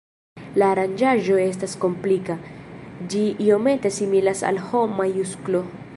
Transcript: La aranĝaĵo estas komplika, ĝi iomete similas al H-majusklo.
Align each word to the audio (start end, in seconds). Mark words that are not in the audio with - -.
La 0.61 0.69
aranĝaĵo 0.75 1.35
estas 1.43 1.75
komplika, 1.83 2.39
ĝi 3.13 3.23
iomete 3.49 3.95
similas 3.99 4.45
al 4.51 4.63
H-majusklo. 4.71 5.63